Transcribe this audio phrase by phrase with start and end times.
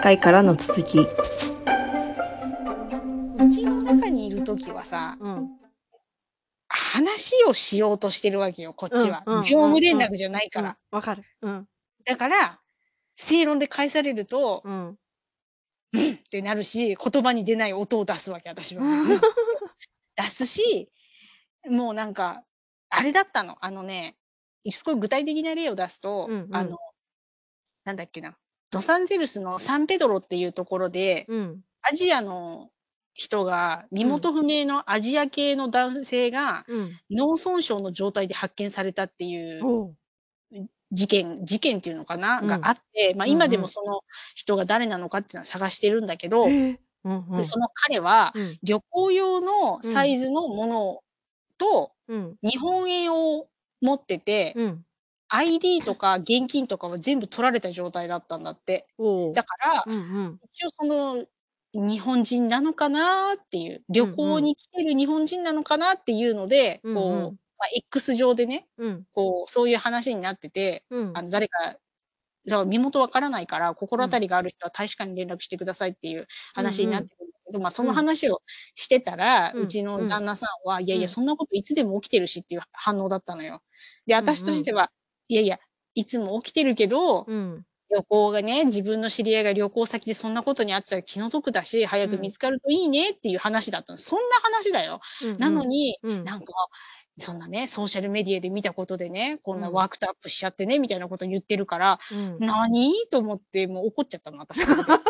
[0.00, 0.98] 回からの続き。
[1.00, 1.04] う
[3.50, 5.48] ちの中にいるときはさ、うん。
[6.68, 9.22] 話をしようとしてるわけよ、こっちは。
[9.26, 10.76] うんうん業務連絡じゃないから。
[10.90, 11.24] わかる。
[11.42, 11.68] うん。
[12.04, 12.60] だから、
[13.14, 14.98] 正論で返されると、うん。
[15.94, 18.82] うんってなるし、言葉に出ない音を出すわけ、私は。
[18.82, 18.86] う
[19.16, 19.20] ん
[20.16, 20.90] 出すし、
[21.68, 22.44] もうなんか、
[22.90, 23.56] あれだったの。
[23.64, 24.16] あのね、
[24.70, 26.76] すごい具体的な例を出すと、うんうんあの、
[27.84, 28.36] なんだっけな。
[28.72, 31.60] ロサンゼルスのサンペドロっていうところで、うん。
[31.82, 32.70] アジアの
[33.14, 36.92] 人が、身元不明のアジア系の男性がうん。
[37.10, 39.94] 脳損傷の状態で発見されたっていう。
[40.90, 44.00] 事件、事件っていうのかな、うんがあって、まあ今でもその
[44.34, 46.78] 人が誰なのかっていうのは探してるんだけど、で
[47.44, 48.58] その彼はうん。
[48.62, 51.00] 旅行用のサイズのもの
[51.58, 52.36] とうん。
[52.42, 53.48] 日本円を
[53.80, 54.84] 持ってて、うん。
[55.28, 58.86] ID とか現金とかは全部取られた状態だったんだって。
[59.34, 60.40] だから、うんうん。
[60.52, 61.26] 一応その
[61.74, 69.04] 日本人なのかなっていう、旅行に来てる日本人なのかなっていうので、うんうんこう、まあ、X 上でね、うん。
[69.12, 71.12] こう、そういう話になってて、うん。
[71.14, 71.76] あの、誰か、
[72.66, 78.42] 身元わからないから、心当たりがある人は大使館に連絡してくださいっていう話になってるんだけど、まあ、その話を
[78.74, 83.60] してたら、ううんちの旦那さんは、いやいうや、んそんなこといつでも起きてるしっていう反応だったのよ。
[84.06, 84.90] で、私としては、
[85.28, 85.58] いやいや、
[85.94, 87.64] いつも起きてるけど、うん。
[87.90, 93.98] 旅行がね、自分の知り合いが旅行先でそんなことにあってたら気の毒だし、早く見つかるといいねっていう話だったの。
[93.98, 95.00] そんな話だよ。
[95.22, 95.38] うん。
[95.38, 96.46] なのに、うん、なんか、
[97.16, 102.46] そんなね、ソーシャルメディアで見たことでね、こんなうんワークトアップしちゃってね、みたいなこと言ってるから、うん。
[102.46, 102.92] 何？
[103.10, 104.60] と思って、もう怒っちゃったの、私。
[104.66, 105.00] なんか、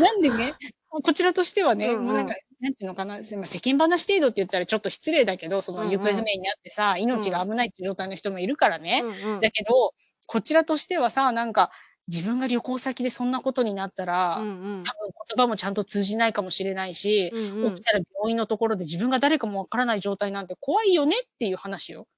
[0.00, 0.54] なんでね、
[0.88, 9.02] こちらとしてはね、うんうんもうなんか、なんていうのかな、まあ世間話程度って言ったらちょっと失礼だけど、そのうんうん行方不明になってさ、命が危ないっていう状態の人もいるからね。
[9.04, 9.94] うんうんだけど、
[10.26, 11.70] こちらとしてはさ、なんか、
[12.08, 22.08] 自分が旅行先でそんなことになったら、うんうん多分言葉もちゃんと通じないかもしれないし、うんうん起きたら病院のところで自分が誰かもわからない状態なんて怖いよねっていう話よ。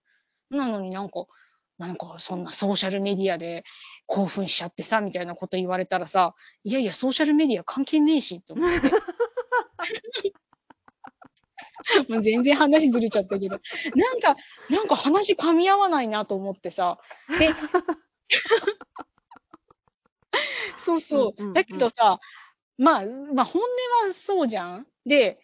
[0.50, 1.24] なのになんか、
[1.78, 3.64] なんかそんなソーシャルメディアで
[4.06, 8.90] 興奮しちゃってさ、みたいなこと言われたらさ、いやいや、ソーシャルメディア関係ねえしって思って。
[12.08, 13.58] もう全然話ずれちゃったけど。
[13.94, 14.36] なんか、
[14.68, 16.98] なんか話噛み合わないなと思ってさ。
[17.38, 17.50] で、
[20.76, 21.52] そうそう。
[21.52, 22.18] だけどさ、
[22.78, 23.02] まあ、
[23.34, 23.68] まあ本音
[24.08, 24.86] はそうじゃん。
[25.06, 25.38] で、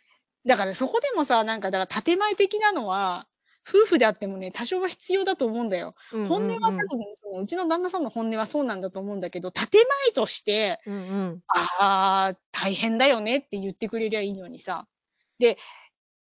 [0.47, 3.27] だからそこでもさ、なんか、だから建前的なのは、
[3.69, 5.93] 夫婦であってもね、多少は必要だと思うんだよ。
[6.13, 9.67] うんうん本音は多分、そのうちの旦那さんの本音はそうなんだと思うんだけど、建
[10.07, 14.87] 前として、うんうんああ、大変だよねって言ってくれりゃいいのにさ。
[15.39, 15.59] で、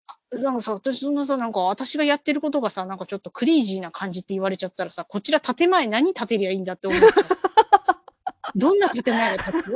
[0.07, 7.13] あなんかさ、私そのさ、なんか私がやってることがさ、なんかちょっとクレイジーな感じって言われちゃったらさ、こちら建前何立てりゃいいんだって思っちゃう。
[8.57, 9.73] どんな建前が立つ？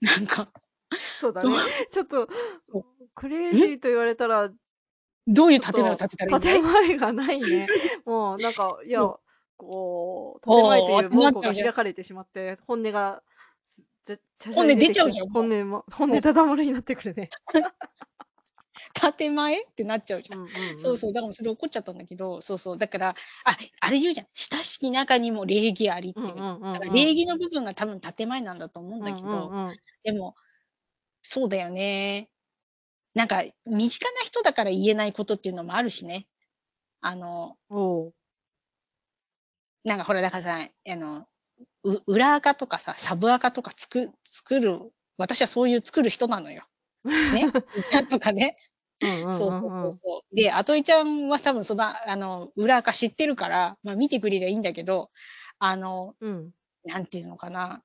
[0.00, 0.52] なんか、
[1.20, 1.50] そうだね。
[1.90, 2.28] ちょっと
[2.70, 2.84] そう、
[3.14, 4.50] クレイジーと言われたら、
[5.26, 7.66] どういう建前を立てたらいい建前がないね。
[8.06, 9.20] もう、なんか、いやそ、
[9.56, 13.22] こう、建前というおー門戸が開かれてしまって、本音が、
[14.54, 17.28] 本音出ちゃうじゃん本音も、本音ただ漏れになってくるね。
[19.16, 20.48] 建前ってなっちゃうじゃん。
[20.78, 21.12] そうそう。
[21.12, 22.78] だからそれ怒っちゃったんだけど、そうそう。
[22.78, 23.08] だから、
[23.44, 24.26] あ、あれ言うじゃん。
[24.34, 26.36] 親しき中にも礼儀ありっていう。
[26.72, 29.52] だから礼儀の部分が多分建前なんだと思うんだけど、
[30.02, 30.34] でも、
[31.22, 32.30] そうだよね。
[33.14, 36.26] なんか、身近な人だから言えないことっていうのもあるしね。
[37.00, 38.14] あの、おう
[39.84, 41.26] なんかほら、だからさ、あの、
[41.84, 44.78] う裏垢とかさ、サブ垢とか作作る、
[45.16, 46.64] 私はそういう作る人なのよ。
[47.04, 47.50] ね？
[47.92, 48.56] なんとかね。
[49.32, 50.36] そうそうそうそう。
[50.36, 55.10] で、あといちゃんは多分そんな、あの、裏垢知ってるから、まあ見てくれりゃいいんだけど、
[55.58, 56.52] あの、うん。
[56.84, 57.82] なんていうのかな。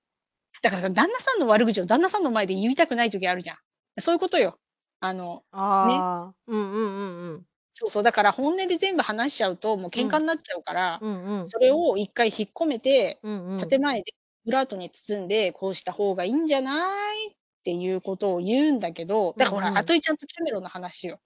[0.61, 3.57] だからさ、旦那さんの悪口を旦那さんの前で言いたくない時あるじゃん。
[3.99, 4.59] そういうことよ。
[5.01, 7.47] あの、ああ、うんうんうんうん。
[7.77, 8.03] そうそう。
[8.03, 11.43] だから本音で全部話しちゃうともう喧嘩になっちゃうから、うんうん。
[11.43, 13.69] それを一回引っ込めて、うんうん。
[13.69, 14.13] 建前で
[14.45, 17.35] ブラートに包んで、こうした方がいいんじゃないっ
[17.65, 21.19] ていうことを言うんだけど、だからほんうんアトイちゃんとキャメロンの話よ。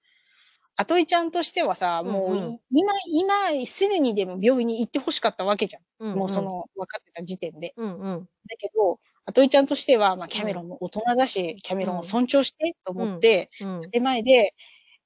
[0.81, 5.83] アトイちゃんとしてはさ、もうい、うんうん今、今、すぐにでも病院に行ってほしかったわけじゃん。
[5.99, 6.41] うんんもうそ。
[6.41, 7.73] の、分かってた時点で。
[7.75, 8.19] うんうん。
[8.49, 14.55] だけど、アトイちゃんとしては、まあ、キャメロンも大人だし、キャメロンを尊重してと思って、うん手前で、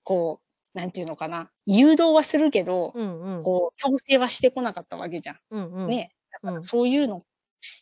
[0.03, 0.41] こ
[0.75, 3.43] う、なんていうのかな、誘導はするけど、うんうん。
[3.43, 5.39] こう、強制はしてこなかったわけじゃん。
[5.49, 5.89] うんうん。
[5.89, 6.11] ね。
[6.31, 7.23] だからうんそういうの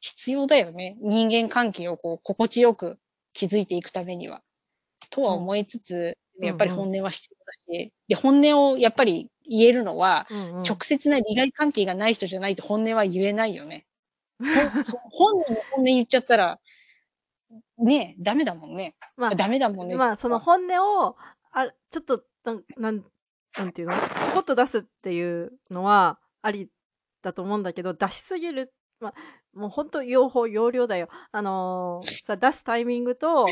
[0.01, 0.97] 必要だよね。
[1.01, 2.99] 人間関係をこう心地よく
[3.33, 4.43] 築いていくためには。
[5.11, 7.53] とは思いつつ、うんやっぱり本音は必要だ
[7.83, 10.63] し、で、本音をやっぱり言えるのは、うんうん。
[10.63, 13.85] 直接な利害関係がない人じゃないと本音は言えないよね。
[15.11, 16.59] 本人の本音言っちゃったら、
[17.77, 18.95] ねえ、ダメだもんね。
[19.17, 19.95] まあ、ダメだもんね。
[19.95, 21.15] まあ、その本音を、
[21.51, 23.05] あちょっと、なん、なん、
[23.57, 23.95] なんていうの？
[23.95, 26.69] ちょこっと出すっていうのはあり
[27.21, 29.13] だと思うんだけど、出しすぎる、まあ、
[29.53, 31.09] もう本当用法、用量だよ。
[31.31, 33.47] あのーさ、出すタイミングと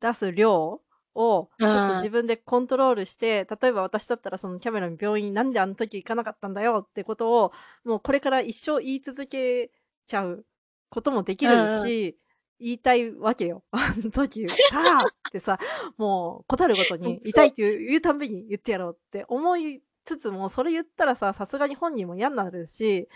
[0.00, 0.80] 出す量
[1.16, 7.52] を、ちょっと自分でコントロールして、例えば私だったらそのキャメラに病院なんであの時行かなかったんだよってことを、
[7.84, 9.70] もうこれから一生言い続け
[10.06, 10.44] ちゃう
[10.90, 12.18] こともできるし、
[12.58, 13.64] 言いたいわけよ。
[13.72, 15.58] あの時、さあってさ、
[15.96, 23.08] もう、答るごとに、痛いって言う言うたんびに言ってやろうって思いつつも、それ言ったらさ、さすがに本人も嫌になるし、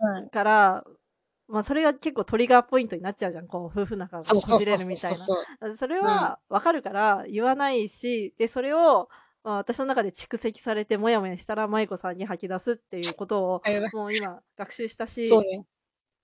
[0.00, 0.84] うんから、
[1.52, 3.46] まあ、それが結構トリガーポイントになっちゃうじゃん。
[3.46, 5.12] こう、夫婦仲がこじれるみたい。
[5.12, 5.76] な。
[5.76, 9.10] それはわかるから言わないし、で、それを、
[9.44, 13.62] まあ、私の中で蓄積されてもやもやしたら舞子さんに吐き出すっていうことを
[13.92, 15.66] もう今学習したし、そうね。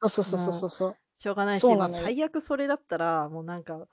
[0.01, 0.97] そうそうそうそうそう。
[1.19, 3.87] しょうがないし、最悪それだったら、もうなんか、も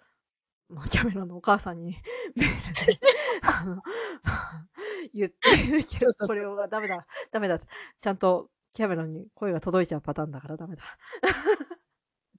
[0.86, 1.98] うキャメロンのお母さんに
[2.36, 3.08] メールで
[3.42, 3.84] あの
[5.14, 5.36] 言って
[5.70, 7.60] 言うけど、これはダメだ、ダメだ。
[7.60, 10.84] ちゃんとキャメロンに声が届いちゃうパターンだからダメだ。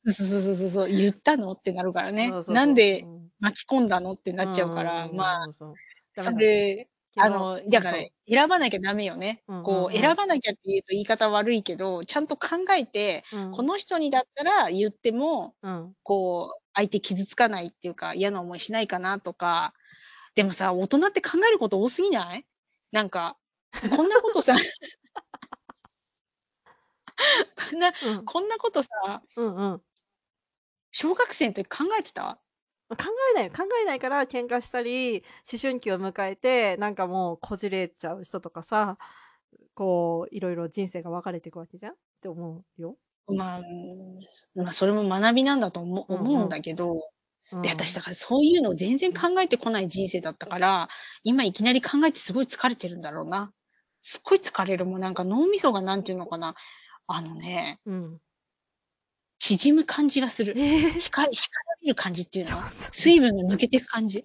[0.05, 0.91] そうそうそうそうそう。
[0.91, 2.45] 言ったのってなるからねそうそう。
[2.45, 6.89] そうなんでうん巻き込んだのってなっちゃうから、んまあ、、それ、
[7.19, 7.99] あの、だから
[8.29, 9.43] 選ばなきゃダメよね。
[9.65, 12.49] こう、うん選ばなきゃって言うと言い方悪いけど、ちゃんと考
[12.79, 19.73] えて、うんこの人にだったら言っても、うんこう、相手傷つかないっていうか、嫌な思いしないかなとか。
[20.35, 22.47] でもさ、大人って考えること多すぎない？
[22.93, 23.37] なんか、
[23.97, 24.55] こんなことさ、
[27.71, 28.91] こ んな、うんこんなことさ、
[29.37, 29.83] うんうん。
[30.93, 32.41] 小学生の時考えてた？
[32.89, 32.97] 考
[33.37, 38.97] えない考えないから喧嘩したり思春期を迎えてなんかもうこじれちゃう人とかさ
[39.75, 42.97] こういろいろ人生が分かれていくわけじゃんって思うよ。
[43.29, 46.95] まあ、うんまあ、それも学びなんだと思ううんうん思うんだけど、
[47.53, 50.89] うんで、私だからそういうのを全然考えてこない人生だったから、
[51.25, 53.53] 今いきなり考えてすごい疲れてるんだろうな。
[54.03, 54.85] すっごい疲れる。
[54.87, 56.55] もうなんか脳みそがなんていうのかな。
[57.09, 58.21] あのね、うん、
[59.39, 60.55] 縮む感じがする。
[60.57, 61.29] えー、光、
[61.87, 62.51] る感じっていうの？
[62.51, 62.69] ちょっと。
[62.93, 64.25] 水分が抜けていく感じ。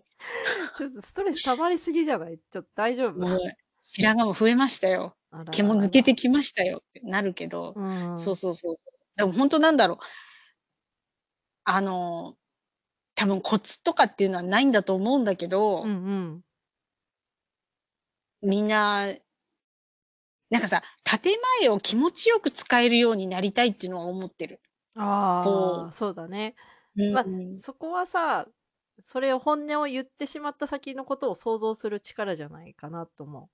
[0.77, 2.37] ちょっとストレス溜まりすぎじゃない？
[2.51, 3.19] ちょっと大丈夫？
[3.19, 3.39] もう、
[3.81, 5.15] 白髪も増えましたよ。
[5.51, 8.75] 毛も抜けてきましたよってなるけど、うん、そうそうそう。
[9.15, 9.97] でも本当なんだろう。
[11.63, 12.35] あの、
[13.15, 16.41] 多分コツとかっていうのはないんだと思うんだけど、うんうん。
[18.41, 19.07] みんな、
[20.51, 24.61] なんかさ、建前を気持ちよく使えるようになりたいっていうのは思ってる。
[24.95, 25.03] あ
[25.39, 26.55] こあそうだね。
[26.95, 28.47] うんまあそこはさ
[29.03, 33.49] それを本音を言ってしまった先のことを想像する力じゃないかなと思う。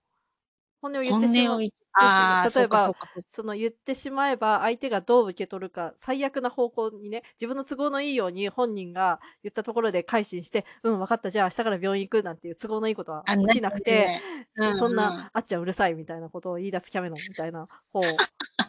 [0.81, 1.45] 本音を言本ってしまう。
[1.45, 2.93] 音を言って、ああ、例えば
[3.27, 14.21] その言ってしまえば相手がどう受け取るか最悪な方向にね自分の都合のいいように本人が言ったところで改心してうん分かったじゃあ明日から病院行くなんていう都合のいいことはあ起きなくて、ね。
[14.57, 18.01] うそんな、あっちゃんうるさいみたいなことを言い出すキャメロンみたいな方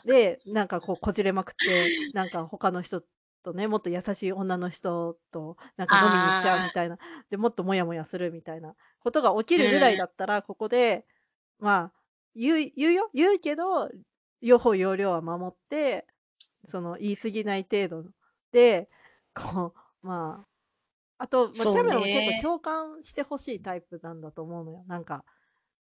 [0.06, 3.02] でなんかこうこじれまくってなんか他の人
[3.43, 6.96] とねもっと優しい女の人となんか飲みに行っちゃうみたいな
[7.31, 11.05] でもっとモヤモヤするみたいなことが起きるぐらいだったら、ここで
[11.58, 11.97] まあ
[12.39, 13.11] 言う言うよ。
[13.15, 13.91] 言うけど
[14.41, 16.07] 用法用量は守って
[16.65, 18.05] その言い過ぎない程度
[18.53, 18.89] で
[19.35, 24.85] こうまああと、まあ、キャメロンも結構共感してほしいタイプなんだと思うのよ。
[24.87, 25.25] なんか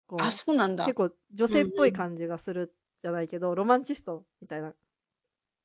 [0.07, 0.85] こうあ、そうなんだ。
[0.85, 4.75] 結構女性っぽい感じがするじゃないけど、ロマンチストみたいな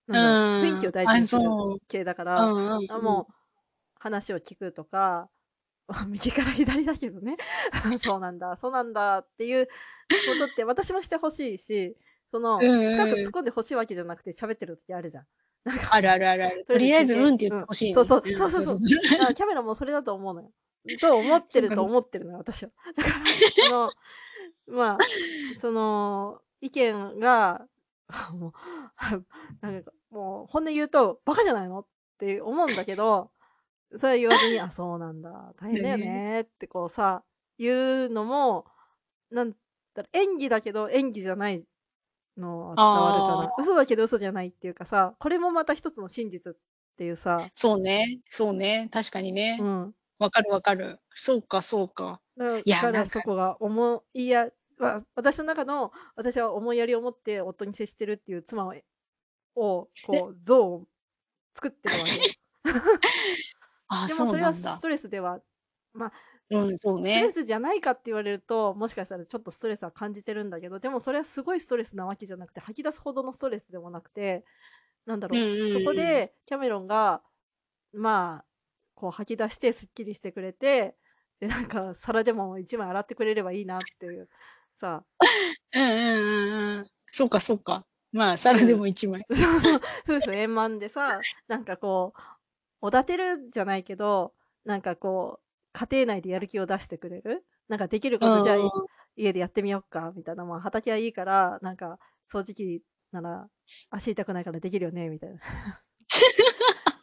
[0.08, 1.42] なん雰囲気を大事にする
[1.88, 2.92] 系だから、うんうんうん。
[2.92, 3.34] あもう
[4.00, 5.30] 話を聞くとか
[6.08, 7.38] 右から左だけどね。
[8.04, 8.56] そうなんだ。
[8.58, 9.20] そうなんだ。
[9.20, 9.72] っていうこ
[10.40, 11.96] とって私もしてほしいし
[12.32, 15.26] その深く突っ込んでほしいわけじゃなくて喋ってる時あるじゃん。
[15.64, 16.66] なんかあるあるあるある。
[16.68, 18.06] とりあえず、うんって言ってほしいね、うん。
[18.06, 18.50] そうそうそう。
[18.52, 18.78] そうそう
[19.22, 20.52] あキャメラもそれだと思うのよ。
[21.00, 22.70] と思ってると思ってるのよ、私は。
[22.96, 23.26] だから、
[23.68, 23.90] その、
[24.68, 24.98] まあ、
[25.60, 27.68] その、意見が、
[28.34, 31.80] もう、なんか、もう、本音言うと、バカじゃないの？
[31.80, 31.86] っ
[32.20, 33.32] て思うんだけど、
[33.98, 37.24] それは言わずに、あ、そうなんだ、大変だよねってこうさ、
[37.58, 38.66] 言うのも、
[39.32, 41.66] なんだろう演技だけど演技じゃない
[42.38, 43.54] のは伝わるかなあ。
[43.62, 46.58] 嘘だけど嘘じゃないっていうかさ、これもまた一つの真実っ
[46.98, 48.20] ていうさ、そうね。
[48.30, 48.90] そうね。
[48.92, 49.64] 確かにねう。
[49.68, 49.96] ん。
[50.20, 51.00] わ、かるわかる。
[51.16, 52.22] そうか、そうか。
[52.66, 58.74] いやだからそこが思いや、わ私の中の私は思いやりを持って夫に接してるっていう妻を
[59.56, 60.86] をこう像を
[61.54, 62.24] 作ってるわけよ。
[63.90, 64.82] あ、でそもそうれはス。
[64.82, 65.42] トレスでは
[65.94, 66.14] まあ
[66.50, 67.34] うん、そうストレね。
[67.34, 74.46] スじゃないかって言われると、もしかしたらちょっとストレスは感じてるんだけど、でもそれはすごいストレスなわけじゃなくて、吐き出すほどのストレスでもなくて、
[75.06, 76.22] なんだろう、うんうんそこうん。
[76.22, 77.24] でキャメロンが、
[77.94, 78.46] まあ、
[78.96, 80.98] こう吐き出してすっきりしてくれて、
[81.42, 84.30] で、なんか皿でも1枚洗ってくれればいいなっていう、
[84.76, 85.06] さ。
[85.74, 86.88] うんうんうんうん。
[87.12, 87.86] そうかそうか。
[88.12, 89.26] まあ、皿でも1枚。
[89.36, 92.22] そうそう、夫婦円満でさ、なんかこう、
[92.86, 97.44] おだてるじゃないけど、なんかこう、家庭内でやる気を出してくれる？
[97.68, 98.86] なんかできるうこと、じゃあ。
[99.16, 101.98] 家でやってみよっかみたいな、まあ、畑はいいから、なんか
[102.32, 103.50] 掃除機なら
[103.90, 105.40] 足痛くないからできるよねみたいな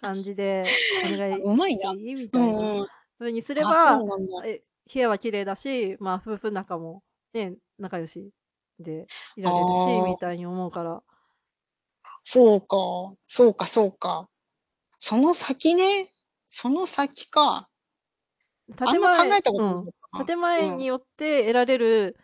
[0.00, 1.80] 感じでお願 あ、いうまいな。
[1.80, 2.86] していいみうたいなん
[3.20, 4.00] うにすれあ、ば。
[4.46, 4.62] え、
[4.92, 7.02] 部屋は綺麗だし、まあ、夫婦仲も
[7.34, 8.30] ね、仲良し
[8.78, 10.18] でいあられるし、みあ。
[10.18, 11.02] たいに思うから。
[12.24, 13.16] そうか。
[13.26, 14.28] そうかそうか。
[15.04, 16.06] その先ね。
[16.48, 17.68] その先か。
[18.78, 19.80] あんま考建前うえたことなかん。
[19.80, 20.24] ったな。
[20.24, 20.40] 建うん。
[20.42, 22.16] 前によって得られる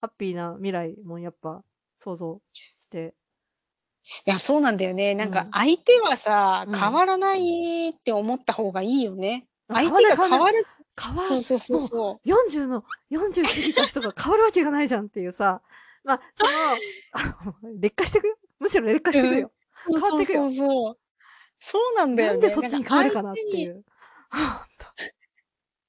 [0.00, 1.62] ハッピーな未来もやっぱ
[2.02, 2.40] 想像
[2.80, 3.14] して。
[4.24, 5.14] いや、そうなんだよね。
[5.14, 5.50] なんかうん。
[5.50, 6.74] 相手はさ、うん。
[6.74, 9.46] 変わらないって思った方がいいよね。
[9.68, 10.66] あ、相変わんない手が変わる
[10.98, 11.26] 変わんない。
[11.28, 12.26] そうそうそうそう。
[12.26, 15.60] 40の、40過ぎた人が変わるわけがないじゃんっていうさ。
[16.04, 18.38] まあ、その、 劣化してくよ。
[18.60, 19.40] むしろ劣化してくうん。
[19.40, 19.52] よ。
[19.86, 20.44] 変わってくよ。
[20.44, 20.98] そうそうそう。
[21.58, 22.38] そうなんだよね。
[22.38, 23.84] なんでそっちに変わるかなっていう。
[24.30, 24.58] ほんと。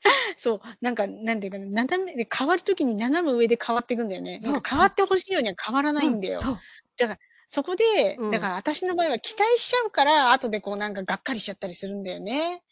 [0.37, 4.39] そう、なんか、なんていうかな、斜めで変わる時に斜め上で変わっていくんだよね。
[4.39, 4.85] なんか変わ。
[4.85, 6.41] って欲しいようには変わらなうん、いんだよ。
[6.41, 6.59] そう。
[6.97, 8.31] だから、そこで、うん。
[8.31, 12.63] だから私の場合は期待しちゃうから、後でこうなんかがっかりしちゃったりするんだよね。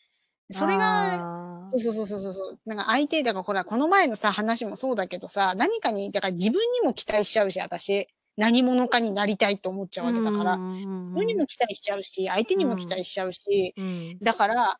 [0.51, 2.59] それが、あそうそうそうそうそうそう。
[2.65, 8.07] なんか相手、だからほら、この前のさ、話もそうだけどさ、何かに、だから自分にも期待しちゃうし、私。
[8.37, 10.05] 何者かになりたいと思っちゃあ。
[10.05, 10.57] ううわけだから。
[10.57, 12.89] んう自分にんも期待しちゃうし、相手うにも期ん。
[12.89, 14.19] 待しちゃうし、うん。
[14.21, 14.77] だから、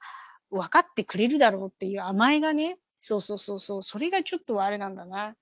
[0.49, 5.35] 分かってくれるだろうっていう甘えがね、そうそうそうそう、それがちょっとあれなんだな。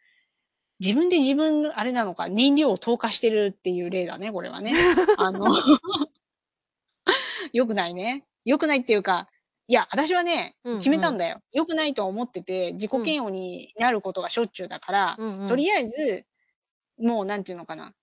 [0.79, 4.73] 自分で自分、あれなのか、燃料を投下してるっていう例だね、これはね。
[5.17, 5.45] あの、
[7.53, 8.25] 良くないね。
[8.45, 9.27] 良くないっていうか、
[9.67, 10.77] いや、私はね、うんうん。
[10.79, 11.41] 決めたんだよ。
[11.51, 13.07] 良くないとは思ってて、自己うん。
[13.07, 15.47] 嫌悪になることがしょっちゅうだから、うんうん。
[15.47, 16.25] とりあえず、
[16.99, 17.93] もうなんていうのかな、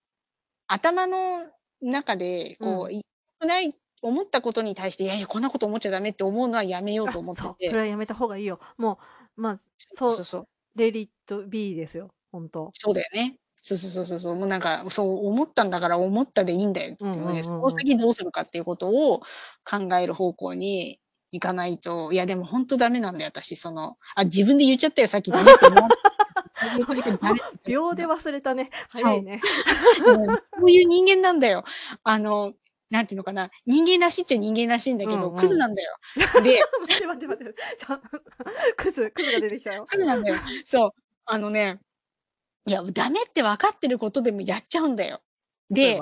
[0.72, 1.44] 頭の
[1.82, 2.76] 中で、うん。
[2.76, 3.00] こう、良
[3.40, 7.56] くない、思ったことに対して、いやいや、こんなこと思っちゃダメって思うのはやめようとあ、思ってそう。
[7.58, 7.76] それて。
[7.76, 8.58] はやめた方がいいよ。
[8.78, 8.98] も
[9.36, 10.46] う、まあ、そうそう、そう。
[10.74, 12.10] レディット B ですよ。
[12.32, 12.70] ほんと。
[12.72, 13.36] そうだよね。
[13.60, 14.34] そうそうそうそうそう。
[14.34, 17.44] もうなんか、そう思ったんだから思ったでいいんだよって言って、う。
[17.44, 19.20] その先どうするかっていうことを
[19.64, 20.98] 考える方向に
[21.30, 23.56] 行かないと、いやでもほんとダメなんだよ、私。
[23.56, 25.94] その、あ、自分で言っちゃったよ、さっきダメって思って
[27.66, 28.70] 秒で忘れたね。
[28.88, 29.12] 早そ。
[29.14, 29.40] いうね。
[30.06, 31.64] うんそういう人間なんだよ。
[32.04, 32.54] あの、
[32.90, 35.38] なんていうのかな、人間らしいっちゃ人間らしいんだけど、うんうん。
[35.38, 35.96] クズなんだよ。
[36.42, 37.54] で、待って待って待って。
[38.76, 39.86] クズ、クズが出てきたよ。
[39.86, 40.36] クズなんだよ。
[40.66, 40.90] そう。
[41.24, 41.80] あのね、
[42.66, 45.22] いや、ダメって分かってることでもやっちゃうんだよ。
[45.70, 46.00] で、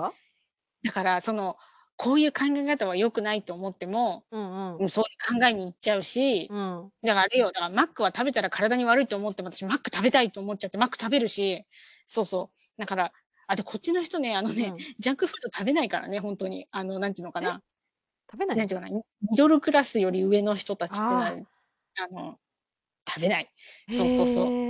[0.83, 1.57] だから、その、
[2.03, 4.79] こういう考え方は良くないと思っても、うんうん。
[4.79, 6.93] うん、そういう考えに行っちゃうし、うん。
[7.03, 11.67] だからあれよ、だからマックは食べたら体に悪いと思っても、私マック食べたいと思っちゃって、マック食べるし、
[12.07, 12.81] そうそう。
[12.81, 13.13] だから、
[13.49, 14.87] あ、で、こっちの人ね、あのね、うん。
[14.99, 16.69] ジャンクフード食べないからね、ほんとに。
[16.71, 17.43] あの、なんていうのかえ？
[17.43, 17.63] な。
[18.31, 18.59] 食べない？
[18.59, 19.03] なんていうかな、ミ
[19.39, 21.41] ドルクラスより上の人たちってのは、あ
[21.99, 22.41] あの、
[23.09, 23.51] 食べない。
[23.89, 23.93] あ。
[23.93, 24.61] そうそうそう。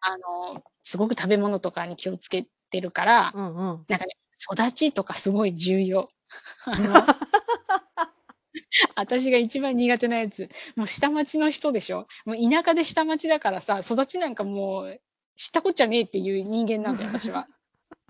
[0.00, 3.86] あの、すごく食べ物とかに気をつけてるから、うんうん。
[3.88, 4.12] なんかね、
[4.52, 6.08] 育ちとかすごい重要。
[6.66, 6.94] あの、
[8.96, 10.48] 私が一番苦手なやつ。
[10.76, 12.06] もう下町の人でしょ？
[12.24, 15.00] もう田舎で下町だからさ、育ちなんかもう、
[15.36, 17.46] 知ったこっちゃねえっていう人間なんだよ、私は。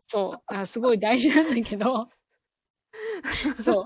[0.05, 0.43] そう。
[0.47, 2.09] あすごい大事なんだけど、
[3.57, 3.85] そう。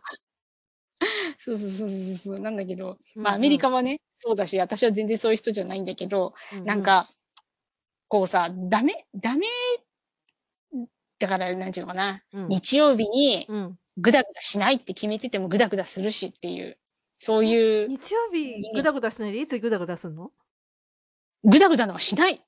[1.38, 2.40] そうそうそうそうそう。
[2.40, 7.06] なんだけど、まあ、アメリカはね、そうだし、私は全然そういう人じゃないんだけど、うんなんか、
[8.08, 9.46] こうさ、ダメ、ダメ、
[11.18, 13.78] だから、なんていうのかな、うん日曜日にうん。
[14.00, 16.78] グダグダしないって決めててもグダグダするしっていう、
[17.18, 20.30] そういう、日曜日グダグダしないでいつグダグダすんの？
[21.44, 22.40] グダグダのはしない。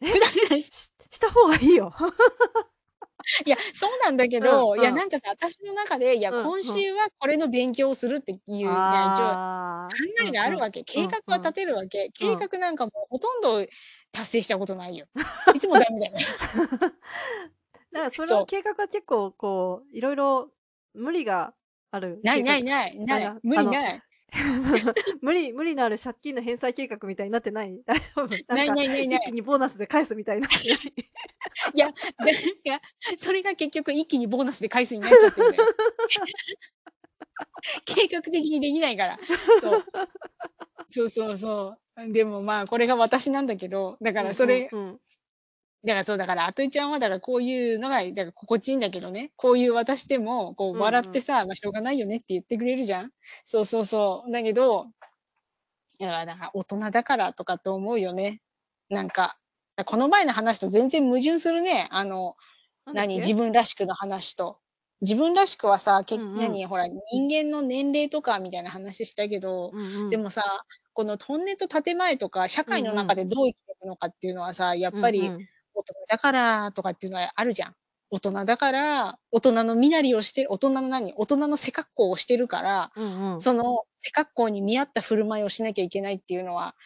[0.00, 0.12] え？
[0.12, 1.92] グダグダし、しした方がいいよ。
[3.46, 10.84] いや、そうなんだけど、いや、うんうんなんかさ、私の中で、いや、うんうん今週はこれの勉強をするっていう、ね、一応、あ考えがあるわけ。
[10.84, 12.10] 計画は立てるわけ。
[12.12, 13.66] 計画なんかもうほとんど
[14.12, 15.06] 達成したことないよ。
[15.54, 16.18] いつもダメだよね。
[17.94, 20.50] だからそそうの計画は結構こういろいろ
[20.94, 21.54] 無理が
[21.92, 23.34] あるないない計ない、なない。
[23.44, 23.98] 無理ない。
[23.98, 24.04] 画
[25.22, 27.80] 無理無理のある借金の返済計画みたいになってない？
[27.86, 28.28] 大丈夫？
[28.52, 30.50] ないないないない一気にボーナスで返すみたいない？
[31.78, 32.80] や、でいや、
[33.16, 35.54] それが結局一気にボーナスで返すになっちゃってる。
[37.84, 39.18] 計画的にできないから。
[39.60, 39.84] そう。
[40.88, 42.12] そうそうそう。
[42.12, 45.00] でもまあ、これが私なんだけど、だからそれ、うんうんうん
[45.84, 53.10] だからそう、だから、あといちゃんは、だからこういうのが、だから心地いいんだけどね、こういう私でも、こう、うんうん笑ってさ、まあ、しょうがないよねって言ってくれるじゃん。
[53.44, 54.30] そうそうそう。
[54.32, 54.86] だけど、
[55.98, 58.40] だから大人だからとかって思うよね。
[58.88, 59.38] なんか、
[59.86, 61.88] この前の話と全然矛盾するね。
[61.90, 62.34] あの、
[62.92, 64.58] 何、自分らしくの話と。
[65.00, 70.42] 自分らしくはさ、けうんうん何、ほら、人間の年齢とかみたいな話したけど、うんうんでもさ、
[70.94, 77.74] この本音と建前とか、社会の中でどう生きていくのかっていうのはさ、やっぱり、うんうん大人だからとかっていうのはあるじゃん。
[78.10, 81.14] 大人だから、大人の身なりをして、大人の何？
[81.16, 86.76] 大人の背格好をしてるから、うんうんその背格好に見合った振る舞いをしなきゃいけないっていうのは、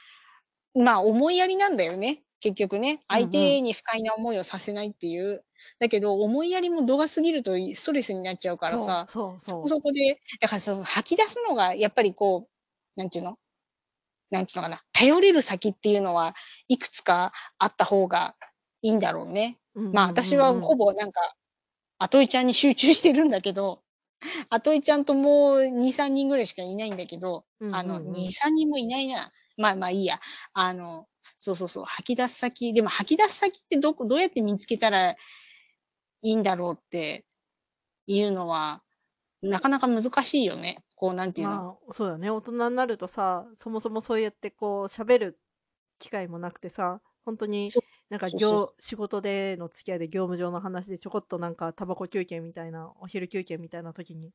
[0.75, 2.23] まあ思いやりなんだよね。
[2.41, 2.89] 結局ね。
[2.89, 5.45] うんうん相手に不快な思いをさせないっていう。
[5.81, 9.37] だけど、思いやりも度が過ぎるとストレスになっちゃうからさ、そ
[9.83, 13.35] こで、だからその吐き出すのが、やっぱりこう、なんていうの？
[14.31, 14.81] なんていうのかな。
[14.93, 16.35] 頼れる先っていうのは、
[16.69, 18.37] いくつかあった方が
[18.83, 19.59] いいんだろうね。
[19.75, 21.21] まあ私はほぼなんか、
[21.99, 23.83] あといちゃんに集中してるんだけど、
[24.51, 29.33] あといちゃんともう2、3人ぐらいしかいないんだけど、あの、2、3人もいないな。
[29.57, 30.21] まあまあいいや。
[30.53, 31.09] あの、
[31.39, 32.73] そうそうそう、吐き出す先。
[32.73, 35.17] でも吐き出す先ってどこ、どうやって見つけたらい
[36.23, 37.25] いんだろうって
[38.07, 38.83] いうのは、
[39.43, 40.83] なかなか難しいよね。
[40.97, 41.55] こう、なんていうの。
[41.55, 45.41] まあそうだね大人になるとさそもそもそうやってこう喋る
[45.99, 47.69] 機会もなくてさ本当に
[48.09, 54.33] なんか業仕事での付き合いで業務上の話でちょこっとなんかタバコ休憩みたいなお昼休憩みたいな時に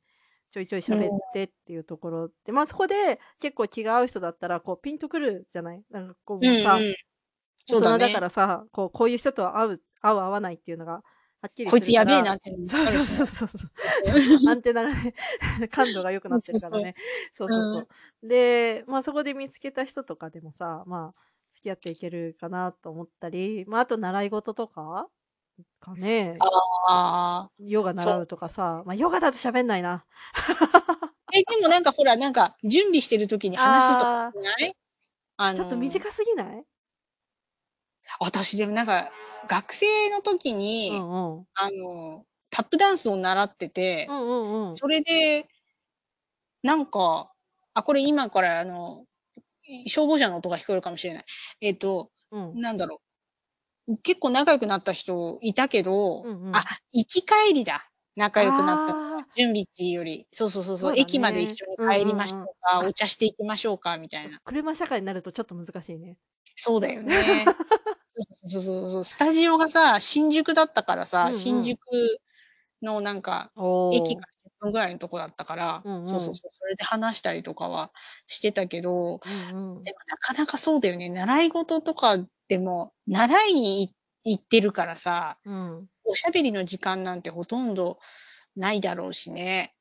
[0.51, 5.83] ちょいちょい喋ってっていうところで、まあそこで結構気が合う人だったらこうピンとくるじゃない？
[5.89, 6.95] なんかこううん、さ、うん。
[7.65, 7.95] そうだね。
[7.95, 11.01] 大人だからさこうこういう人と会う合う合わないっていうのがは
[11.47, 15.15] っきりこいつやべえなってそうそうそうそうアンテナがね
[15.71, 16.95] 感度が良くなってるからね。
[17.33, 21.21] そうそうそう、でまあそこで見つけた人とかでもさまあ
[21.53, 25.07] 付き合っていけるかなと思ったりまああと習い事とか
[25.79, 26.35] かね。
[26.39, 27.51] ああ。
[27.59, 28.27] ヨガ習う。
[28.27, 28.83] とかさ。
[28.85, 30.03] まあヨガだと喋んないな。
[31.31, 34.75] え、でもなんかほら、なんか準備してる時に話すとかしない？
[35.37, 36.65] あのちょっと短すぎない？
[38.19, 39.11] 私でもなんか、
[39.47, 41.47] 学生の時に、うんうん。
[41.55, 44.77] あの、タップダンスを習ってて、うんうんうん。
[44.77, 45.47] それで、
[46.61, 47.31] なんか、
[47.73, 49.05] あ、これ今からあの、
[49.87, 51.23] 消防車の音が聞こえるかもしれない。
[51.61, 53.01] えっ、と、うんなんだろ
[53.87, 53.97] う。
[53.97, 57.89] 結構仲良くなった人いたけど、うんうんあ、行き帰りだ。
[58.15, 58.97] 仲良くなった。
[58.97, 59.03] あ
[59.35, 64.39] 準備っていうより、そうそうそうそう、そうだね駅まで一緒に帰りましょうか、うんうんうんお茶していきましょうか、みたいな。
[64.43, 66.17] 車社会になるとちょっと難しいね
[66.55, 67.15] そうだよね。
[68.45, 69.03] そうそうそうそう。
[69.03, 71.79] スタジオがさ、新宿だったからさ、うんうん新宿
[72.81, 73.51] のなんか、
[73.93, 74.32] 駅から10
[74.63, 77.91] 分ぐらいのとこだったから、うんうんそうそうそう、それで話したりとかは
[78.27, 79.19] してたけど、
[79.53, 79.83] うんうん。
[79.83, 81.09] でもなかなかそうだよね。
[81.09, 85.87] 習い事とかでも、習いに行ってるからさ、うん。
[86.05, 87.99] おしゃべりの時間なんてほとんど
[88.55, 89.73] ないだろうしね。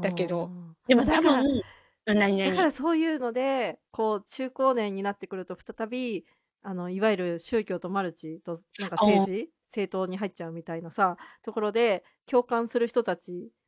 [0.00, 0.76] だけどうん。
[0.88, 1.62] でも多だから分、
[2.04, 6.24] だか々らそういうのでこう中高年になってくると再び
[6.62, 9.50] あのいわゆる宗教とマルチとなんか政治？
[9.68, 13.61] 政党に入っちゃうみたいなさところで共感する人たちが、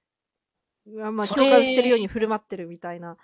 [0.86, 3.16] まあ、共感してるように振る舞ってるみたいな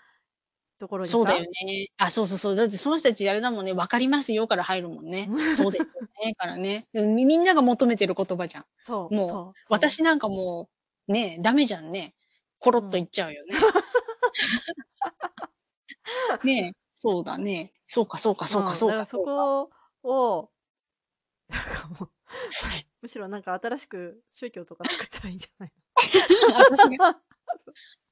[0.78, 1.88] ところにさそうだよね。
[1.98, 2.56] あ、そうそうそう。
[2.56, 5.26] だってその人たちあれだもんね、わかりますよから入るもんね。
[5.54, 5.88] そうですよ
[6.24, 6.34] ね。
[6.34, 6.86] からね。
[6.92, 8.62] でもみみんなが求めてる言葉じゃん。
[8.62, 10.70] もうそうそう私なんかも
[11.08, 12.14] う、ね、ダメじゃんね。
[12.58, 13.56] コロッと言っちゃうよね。
[16.44, 17.72] ねそうだね。
[17.86, 19.04] そうか、そうか、そうか、そうか。
[19.04, 19.70] そこ
[20.02, 20.50] を
[21.48, 22.10] なんかもう
[23.02, 25.72] むしろなんか新しく宗教とか作ったらいいんじゃない
[26.54, 27.18] 私が、の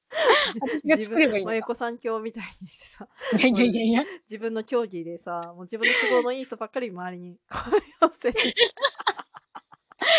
[0.61, 1.51] 私が作ればいいのか。
[1.51, 3.07] まゆこさん教みたいにしてさ。
[3.37, 4.03] いやいやいやいや。
[4.29, 7.37] 自分の競技でさもう自分の都合のいい人ばっかり周りに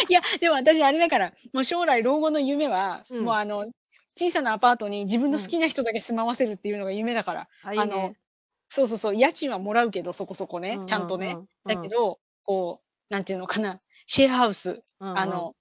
[0.08, 3.24] いや、でも私あれだから、もう将来老後の夢は、うん。
[3.24, 3.70] もうあの、
[4.16, 7.48] 小さなアパートに自分の好きな人だけ住まわせるっていうのが夢だから。
[7.62, 8.16] あいいね。
[8.68, 11.36] そうそうそう、家賃はもらうけど、そこそこね、ちゃんとね。
[11.66, 15.18] だけ、ど、こう、なんていうのかな、シェアハウス、うんうん。
[15.18, 15.54] あの、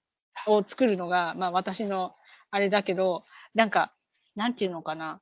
[0.46, 2.14] を作るのが、まあ私の
[2.50, 3.92] あれだけど、なんか、
[4.36, 5.20] なんていうのかな、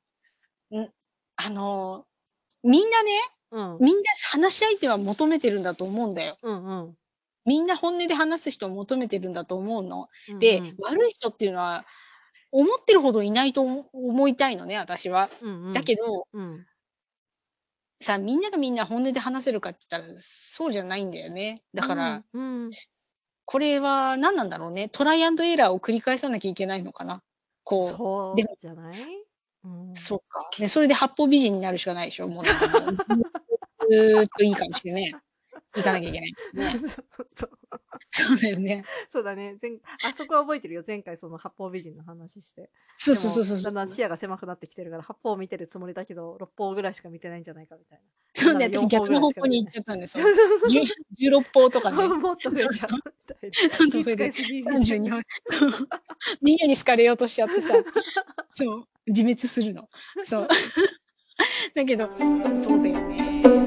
[0.70, 0.88] ん
[1.36, 2.06] あの、
[2.62, 3.12] みんなね、
[3.50, 6.36] うんうんみんな話し相手は求めてるんだと思うんだよ。
[6.42, 6.94] うんうん
[7.46, 10.08] みんな本音で話す人を求めてるんだと思うの。
[10.28, 11.86] うんで、うん悪い人っていうのは、
[12.52, 15.30] 思ってるほどいないと思思いたいのね、私は。
[15.40, 16.66] うんうんだけど、うん
[18.00, 21.62] さ、みんながみんな本音で話せるかって言ったら、そうじゃないんだよね。
[21.74, 22.70] だから、うんうん
[23.50, 24.90] これは何なんだろうね。
[24.90, 27.22] トライアンドエラーを繰り返さなきゃいけないのかな。
[27.68, 27.90] こう。
[27.90, 28.92] そうでもじゃない？
[29.64, 30.48] うんそうか。
[30.58, 32.28] ね、それで八方美人になるしかないでしょ。
[32.28, 32.44] もう
[33.90, 35.12] ずーっといい感じでね、
[35.78, 36.32] 行かなきゃいけない。
[36.54, 36.78] ね。
[37.30, 37.50] そう
[38.10, 38.84] そうだよね。
[39.08, 39.56] そうだね。
[39.60, 39.72] 前
[40.04, 40.84] あそこは覚えてるよ。
[40.86, 42.70] 前回その八方美人の話して。
[42.98, 43.74] そうそうそうそうそう。
[43.74, 48.00] だんだん視野が狭くなってきてるから、八方を見てるつもりだけど、六方ぐらいしか見てないんじゃないかみたい
[48.34, 50.26] そうね、四私逆の方向に行っちゃったんですよ。
[50.68, 50.80] 十
[51.28, 52.02] 16方とかな。
[52.02, 52.08] ね。
[52.18, 53.74] もっと増えちゃうみたいな。
[53.74, 55.22] そうそう気遣いすぎみたいな32本。
[56.40, 57.74] みんなに好かれようとしちゃってさ、
[58.54, 59.88] そう、自滅するの。
[60.24, 60.48] そう。
[61.74, 62.24] だけど、そ
[62.74, 63.57] うだよね。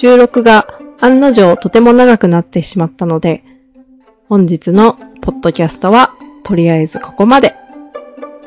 [0.00, 0.66] 収録が
[0.98, 3.44] 案の定とても長くなってしまったので、
[4.30, 7.54] 本日のポッドキャストはとりあえずここまで。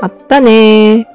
[0.01, 1.12] まったねー。